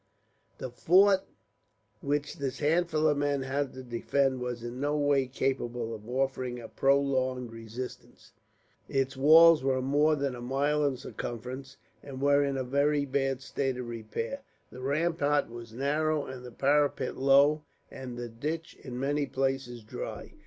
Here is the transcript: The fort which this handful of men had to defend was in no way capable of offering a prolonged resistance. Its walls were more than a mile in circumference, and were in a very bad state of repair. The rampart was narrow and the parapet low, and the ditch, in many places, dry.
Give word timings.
The 0.57 0.71
fort 0.71 1.25
which 1.99 2.37
this 2.39 2.57
handful 2.57 3.05
of 3.07 3.17
men 3.19 3.43
had 3.43 3.71
to 3.73 3.83
defend 3.83 4.39
was 4.41 4.63
in 4.63 4.79
no 4.81 4.97
way 4.97 5.27
capable 5.27 5.93
of 5.93 6.09
offering 6.09 6.59
a 6.59 6.67
prolonged 6.67 7.51
resistance. 7.51 8.31
Its 8.89 9.15
walls 9.15 9.63
were 9.63 9.79
more 9.79 10.15
than 10.15 10.33
a 10.33 10.41
mile 10.41 10.83
in 10.87 10.97
circumference, 10.97 11.77
and 12.01 12.19
were 12.19 12.43
in 12.43 12.57
a 12.57 12.63
very 12.63 13.05
bad 13.05 13.43
state 13.43 13.77
of 13.77 13.87
repair. 13.89 14.41
The 14.71 14.81
rampart 14.81 15.51
was 15.51 15.71
narrow 15.71 16.25
and 16.25 16.43
the 16.43 16.51
parapet 16.51 17.15
low, 17.15 17.61
and 17.91 18.17
the 18.17 18.27
ditch, 18.27 18.75
in 18.81 18.99
many 18.99 19.27
places, 19.27 19.83
dry. 19.83 20.33